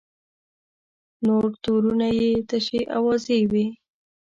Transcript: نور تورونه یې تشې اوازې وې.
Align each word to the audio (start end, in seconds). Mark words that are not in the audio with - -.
نور 1.25 1.45
تورونه 1.63 2.07
یې 2.19 2.29
تشې 2.49 2.81
اوازې 2.97 3.39
وې. 3.51 3.65